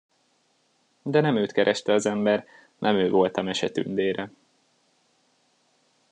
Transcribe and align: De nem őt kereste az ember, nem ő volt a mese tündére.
De 1.03 1.21
nem 1.21 1.35
őt 1.37 1.51
kereste 1.51 1.93
az 1.93 2.05
ember, 2.05 2.47
nem 2.77 2.95
ő 2.95 3.09
volt 3.09 3.37
a 3.37 3.41
mese 3.41 3.69
tündére. 3.69 4.29